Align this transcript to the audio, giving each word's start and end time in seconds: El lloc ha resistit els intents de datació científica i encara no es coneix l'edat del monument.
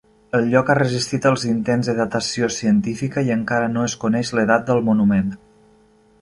El 0.37 0.45
lloc 0.51 0.69
ha 0.69 0.75
resistit 0.77 1.27
els 1.31 1.43
intents 1.49 1.89
de 1.91 1.95
datació 1.99 2.49
científica 2.55 3.25
i 3.29 3.35
encara 3.37 3.69
no 3.75 3.85
es 3.91 3.97
coneix 4.05 4.33
l'edat 4.39 4.67
del 4.71 4.83
monument. 4.91 5.31